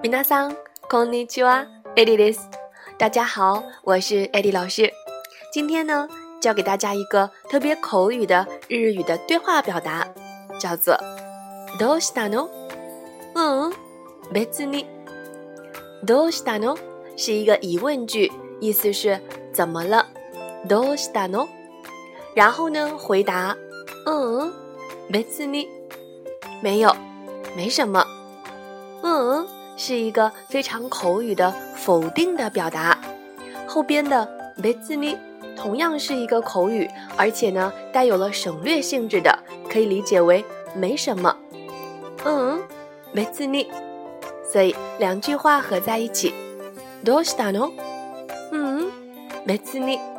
[0.00, 0.56] みなさん
[0.88, 2.48] こんにちは、Edy です。
[2.98, 4.92] 大家好，我是 Edy 老师。
[5.52, 6.06] 今天呢，
[6.40, 10.06] 教给大家一个特别口语的日语的对话表达，
[10.56, 10.94] 叫做
[11.80, 12.48] どうしたの？
[13.34, 13.72] うん、
[14.32, 14.86] 別に。
[16.04, 16.78] どうしたの？
[17.16, 18.30] 是一个疑问句，
[18.60, 19.20] 意思是
[19.52, 20.06] 怎么了？
[20.68, 21.48] どうしたの？
[22.36, 23.56] 然后呢，回答，
[24.06, 24.52] 嗯，ん、
[25.10, 25.66] 別に，
[26.62, 26.96] 没有，
[27.56, 28.06] 没什么。
[29.02, 29.57] 嗯。
[29.78, 32.98] 是一个非常口语的否定的表达，
[33.64, 34.28] 后边的
[34.60, 35.16] 別呢，
[35.56, 39.32] 同样是一个口语，而且呢带有了省略性质的，
[39.70, 41.34] 可以理解为没什么。
[42.24, 42.60] 嗯，
[43.14, 43.64] 別呢。
[44.52, 46.32] 所以两句话合在一起，
[47.04, 47.70] ど t a n o
[48.50, 48.90] 嗯，
[49.46, 50.17] 別に。